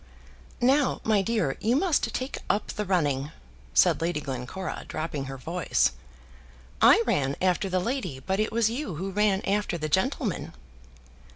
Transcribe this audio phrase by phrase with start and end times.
[0.59, 3.31] "Now, my dear, you must take up the running,"
[3.75, 5.91] said Lady Glencora, dropping her voice.
[6.81, 10.53] "I ran after the lady, but it was you who ran after the gentleman."